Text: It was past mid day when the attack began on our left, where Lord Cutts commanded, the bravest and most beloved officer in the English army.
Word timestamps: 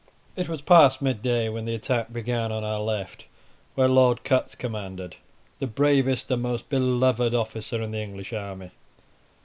It 0.35 0.49
was 0.49 0.63
past 0.63 0.99
mid 1.03 1.21
day 1.21 1.47
when 1.47 1.65
the 1.65 1.75
attack 1.75 2.11
began 2.11 2.51
on 2.51 2.63
our 2.63 2.79
left, 2.79 3.27
where 3.75 3.87
Lord 3.87 4.23
Cutts 4.23 4.55
commanded, 4.55 5.15
the 5.59 5.67
bravest 5.67 6.31
and 6.31 6.41
most 6.41 6.69
beloved 6.69 7.35
officer 7.35 7.79
in 7.83 7.91
the 7.91 8.01
English 8.01 8.33
army. 8.33 8.71